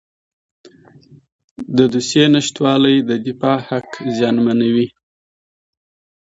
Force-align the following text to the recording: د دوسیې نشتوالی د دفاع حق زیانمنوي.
د 1.77 1.77
دوسیې 1.93 2.25
نشتوالی 2.35 2.95
د 3.09 3.11
دفاع 3.27 3.57
حق 3.67 3.89
زیانمنوي. 4.17 4.87